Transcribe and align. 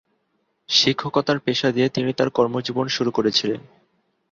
শিক্ষকতার 0.69 1.37
পেশা 1.39 1.69
দিয়ে 1.71 1.87
তিনি 1.89 2.11
তার 2.13 2.29
কর্মজীবন 2.29 2.85
শুরু 2.87 3.11
করেছিলেন। 3.11 3.59